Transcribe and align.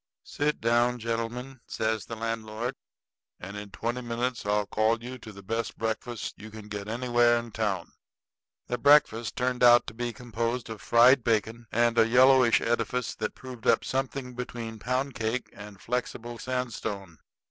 "Sit 0.23 0.59
down, 0.59 0.97
gentlemen," 0.97 1.59
says 1.67 2.07
the 2.07 2.15
landlord, 2.15 2.73
"and 3.39 3.55
in 3.55 3.69
twenty 3.69 4.01
minutes 4.01 4.47
I'll 4.47 4.65
call 4.65 5.03
you 5.03 5.19
to 5.19 5.31
the 5.31 5.43
best 5.43 5.77
breakfast 5.77 6.33
you 6.39 6.49
can 6.49 6.69
get 6.69 6.87
anywhere 6.87 7.37
in 7.37 7.51
town." 7.51 7.93
That 8.65 8.79
breakfast 8.79 9.35
turned 9.35 9.61
out 9.61 9.85
to 9.85 9.93
be 9.93 10.11
composed 10.11 10.71
of 10.71 10.81
fried 10.81 11.23
bacon 11.23 11.67
and 11.71 11.99
a 11.99 12.07
yellowish 12.07 12.61
edifice 12.61 13.13
that 13.17 13.35
proved 13.35 13.67
up 13.67 13.83
something 13.83 14.33
between 14.33 14.79
pound 14.79 15.13
cake 15.13 15.51
and 15.53 15.79
flexible 15.79 16.39
sandstone. 16.39 17.19